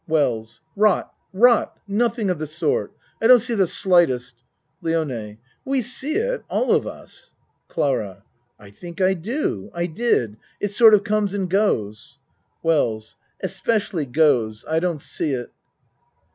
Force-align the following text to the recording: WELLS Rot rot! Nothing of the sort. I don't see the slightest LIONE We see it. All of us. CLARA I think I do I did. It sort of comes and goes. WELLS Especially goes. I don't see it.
WELLS 0.07 0.61
Rot 0.75 1.13
rot! 1.31 1.77
Nothing 1.87 2.31
of 2.31 2.39
the 2.39 2.47
sort. 2.47 2.91
I 3.21 3.27
don't 3.27 3.37
see 3.37 3.53
the 3.53 3.67
slightest 3.67 4.41
LIONE 4.81 5.37
We 5.63 5.83
see 5.83 6.15
it. 6.15 6.43
All 6.49 6.71
of 6.73 6.87
us. 6.87 7.35
CLARA 7.67 8.23
I 8.57 8.71
think 8.71 8.99
I 8.99 9.13
do 9.13 9.69
I 9.75 9.85
did. 9.85 10.37
It 10.59 10.71
sort 10.71 10.95
of 10.95 11.03
comes 11.03 11.35
and 11.35 11.47
goes. 11.47 12.17
WELLS 12.63 13.15
Especially 13.43 14.07
goes. 14.07 14.65
I 14.67 14.79
don't 14.79 15.03
see 15.03 15.33
it. 15.33 15.51